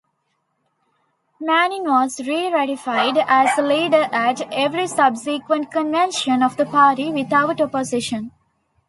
[1.39, 8.31] Manning was re-ratified as leader at every subsequent convention of the party without opposition.